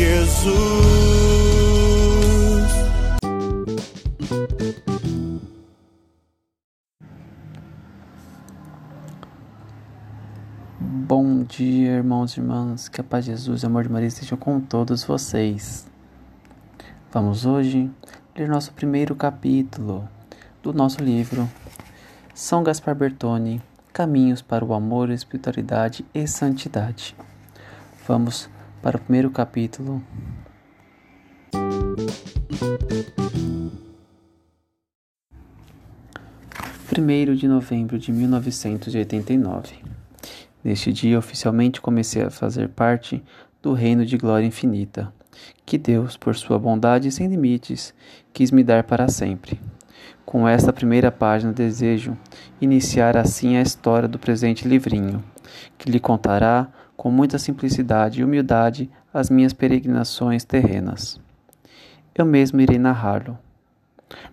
[0.00, 0.50] Jesus.
[10.80, 12.88] Bom dia, irmãos e irmãs.
[12.88, 15.86] Que a paz de Jesus e amor de Maria estejam com todos vocês.
[17.12, 17.90] Vamos hoje
[18.34, 20.08] ler nosso primeiro capítulo
[20.62, 21.46] do nosso livro
[22.34, 23.60] São Gaspar Bertoni
[23.92, 27.14] Caminhos para o Amor, Espiritualidade e Santidade.
[28.08, 28.48] Vamos
[28.82, 30.02] para o primeiro capítulo.
[36.88, 39.76] Primeiro de novembro de 1989.
[40.62, 43.22] Neste dia, oficialmente comecei a fazer parte
[43.62, 45.12] do reino de glória infinita,
[45.64, 47.94] que Deus, por sua bondade sem limites,
[48.32, 49.60] quis me dar para sempre.
[50.24, 52.16] Com esta primeira página, desejo
[52.60, 55.24] iniciar assim a história do presente livrinho,
[55.78, 56.68] que lhe contará
[57.00, 61.18] com muita simplicidade e humildade as minhas peregrinações terrenas.
[62.14, 63.38] Eu mesmo irei narrá-lo,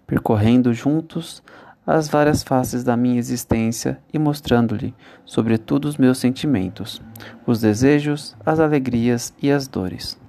[0.05, 1.41] percorrendo juntos
[1.85, 7.01] as várias faces da minha existência e mostrando-lhe, sobretudo, os meus sentimentos,
[7.45, 10.19] os desejos, as alegrias e as dores.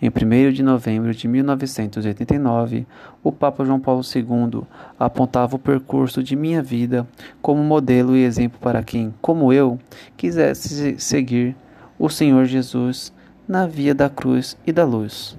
[0.00, 2.86] Em 1 de novembro de 1989,
[3.22, 4.62] o Papa João Paulo II
[4.98, 7.06] apontava o percurso de minha vida
[7.40, 9.78] como modelo e exemplo para quem, como eu,
[10.16, 11.56] quisesse seguir
[11.98, 13.12] o Senhor Jesus
[13.46, 15.36] na via da cruz e da luz.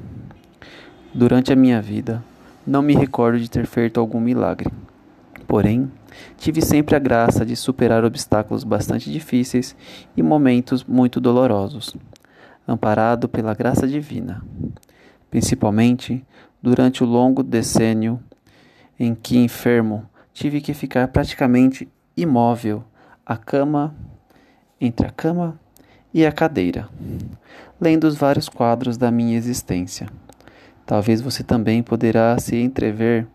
[1.13, 2.23] Durante a minha vida,
[2.66, 4.72] não me recordo de ter feito algum milagre.
[5.47, 5.91] Porém,
[6.38, 9.75] tive sempre a graça de superar obstáculos bastante difíceis
[10.16, 11.95] e momentos muito dolorosos,
[12.68, 14.44] amparado pela graça divina,
[15.29, 16.25] principalmente
[16.62, 18.22] durante o longo decênio
[19.00, 22.84] em que enfermo tive que ficar praticamente imóvel
[23.25, 23.94] a cama
[24.79, 25.59] entre a cama
[26.13, 26.90] e a cadeira,
[27.79, 30.07] lendo os vários quadros da minha existência.
[30.85, 33.28] Talvez você também poderá se entrever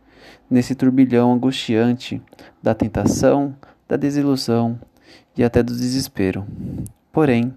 [0.51, 2.23] nesse turbilhão angustiante
[2.63, 3.55] da tentação,
[3.89, 4.79] da desilusão
[5.37, 6.47] e até do desespero.
[7.11, 7.55] Porém,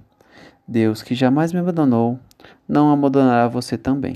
[0.67, 2.19] Deus, que jamais me abandonou,
[2.67, 4.15] não abandonará você também.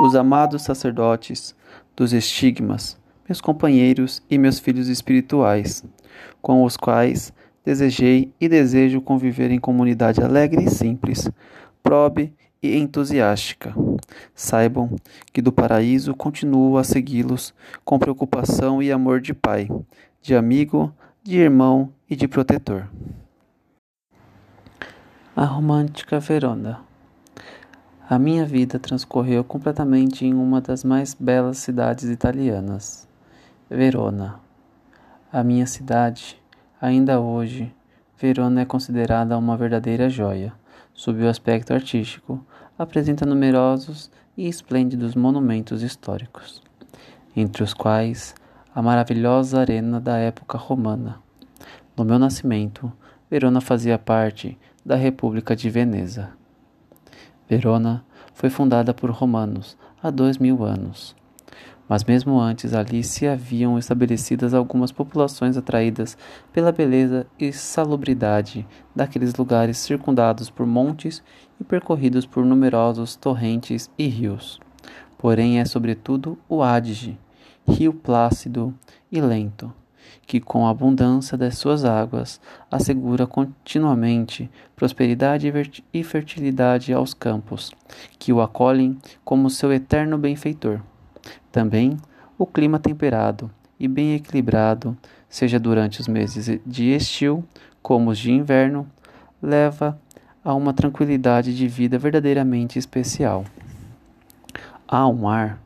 [0.00, 1.54] Os amados sacerdotes
[1.96, 2.96] dos estigmas,
[3.28, 5.84] meus companheiros e meus filhos espirituais,
[6.40, 7.32] com os quais
[7.64, 11.28] desejei e desejo conviver em comunidade alegre e simples,
[11.82, 13.74] probe e entusiástica.
[14.34, 14.96] Saibam
[15.32, 17.52] que do paraíso continuo a segui-los
[17.84, 19.68] com preocupação e amor de pai,
[20.22, 20.92] de amigo,
[21.22, 22.88] de irmão e de protetor.
[25.40, 26.80] A romântica Verona.
[28.10, 33.06] A minha vida transcorreu completamente em uma das mais belas cidades italianas,
[33.70, 34.40] Verona.
[35.32, 36.36] A minha cidade,
[36.80, 37.72] ainda hoje,
[38.18, 40.52] Verona é considerada uma verdadeira joia
[40.92, 42.44] sob o aspecto artístico,
[42.76, 46.60] apresenta numerosos e esplêndidos monumentos históricos,
[47.36, 48.34] entre os quais
[48.74, 51.20] a maravilhosa arena da época romana.
[51.96, 52.92] No meu nascimento,
[53.30, 56.30] Verona fazia parte da República de Veneza.
[57.46, 58.02] Verona
[58.32, 61.14] foi fundada por romanos há dois mil anos.
[61.86, 66.16] Mas mesmo antes ali se haviam estabelecidas algumas populações atraídas
[66.54, 68.66] pela beleza e salubridade
[68.96, 71.22] daqueles lugares circundados por montes
[71.60, 74.58] e percorridos por numerosos torrentes e rios.
[75.18, 77.18] Porém é sobretudo o Adige,
[77.66, 78.74] rio plácido
[79.12, 79.70] e lento,
[80.26, 82.40] que com a abundância das suas águas
[82.70, 85.52] assegura continuamente prosperidade
[85.92, 87.72] e fertilidade aos campos,
[88.18, 90.80] que o acolhem como seu eterno benfeitor.
[91.50, 91.96] Também
[92.38, 94.96] o clima temperado e bem equilibrado,
[95.28, 97.44] seja durante os meses de estio
[97.82, 98.86] como os de inverno,
[99.42, 99.98] leva
[100.44, 103.44] a uma tranquilidade de vida verdadeiramente especial.
[104.86, 105.60] Há um ar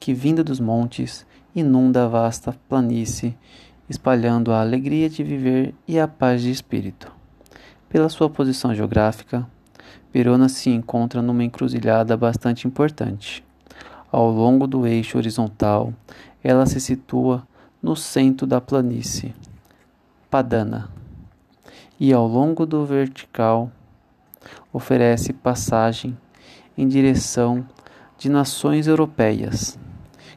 [0.00, 3.36] que, vindo dos montes, inunda a vasta planície,
[3.88, 7.12] espalhando a alegria de viver e a paz de espírito.
[7.88, 9.46] Pela sua posição geográfica,
[10.12, 13.44] Verona se encontra numa encruzilhada bastante importante.
[14.10, 15.92] Ao longo do eixo horizontal,
[16.42, 17.46] ela se situa
[17.82, 19.34] no centro da planície
[20.30, 20.88] Padana,
[22.00, 23.70] e ao longo do vertical
[24.72, 26.16] oferece passagem
[26.76, 27.66] em direção
[28.16, 29.78] de nações europeias,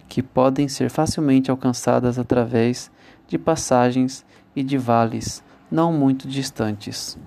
[0.08, 2.92] que podem ser facilmente alcançadas através
[3.28, 4.26] de passagens
[4.56, 7.18] e de vales não muito distantes.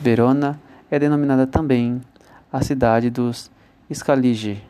[0.00, 0.60] Verona
[0.90, 2.00] é denominada também
[2.52, 3.50] a cidade dos
[3.92, 4.62] Scaligeri,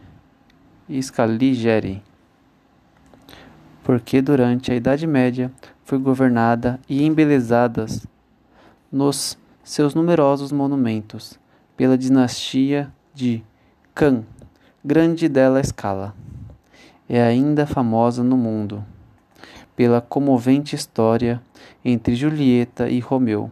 [3.85, 5.53] porque durante a Idade Média
[5.85, 7.87] foi governada e embelezada
[8.91, 11.39] nos seus numerosos monumentos
[11.77, 13.43] pela dinastia de
[13.95, 14.25] Khan,
[14.85, 16.15] grande dela escala.
[17.13, 18.85] É ainda famosa no mundo
[19.75, 21.43] pela comovente história
[21.85, 23.51] entre Julieta e Romeu,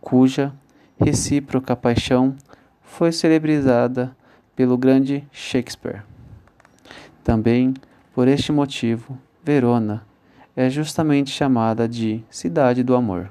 [0.00, 0.50] cuja
[0.98, 2.34] recíproca paixão
[2.80, 4.16] foi celebrizada
[4.56, 6.04] pelo grande Shakespeare.
[7.22, 7.74] Também
[8.14, 10.02] por este motivo, Verona
[10.56, 13.30] é justamente chamada de Cidade do Amor.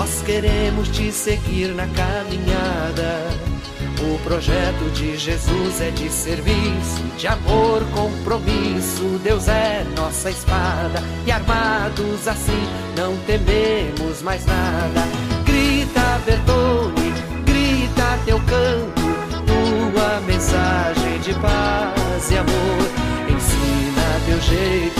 [0.00, 3.28] Nós queremos te seguir na caminhada.
[4.00, 9.20] O projeto de Jesus é de serviço, de amor, compromisso.
[9.22, 12.66] Deus é nossa espada e armados assim
[12.96, 15.02] não tememos mais nada.
[15.44, 17.12] Grita, Bertone,
[17.44, 19.02] grita teu canto,
[19.44, 22.88] tua mensagem de paz e amor.
[23.28, 24.99] Ensina teu jeito